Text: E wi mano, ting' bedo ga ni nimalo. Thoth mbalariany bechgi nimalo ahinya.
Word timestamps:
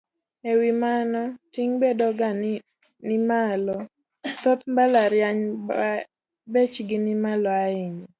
E 0.49 0.51
wi 0.59 0.71
mano, 0.83 1.21
ting' 1.53 1.77
bedo 1.81 2.07
ga 2.19 2.29
ni 2.41 2.51
nimalo. 3.07 3.77
Thoth 4.41 4.61
mbalariany 4.71 5.43
bechgi 6.51 6.97
nimalo 7.05 7.47
ahinya. 7.63 8.07